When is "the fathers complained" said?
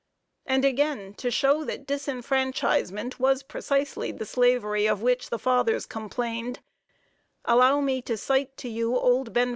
5.29-6.59